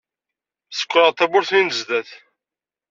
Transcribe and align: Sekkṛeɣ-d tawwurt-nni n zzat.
Sekkṛeɣ-d 0.71 1.17
tawwurt-nni 1.17 1.61
n 1.65 1.69
zzat. 1.77 2.09